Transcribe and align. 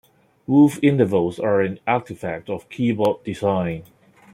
Wolf 0.47 0.79
intervals 0.81 1.37
are 1.39 1.61
an 1.61 1.79
artifact 1.85 2.49
of 2.49 2.67
keyboard 2.69 3.23
design. 3.23 3.83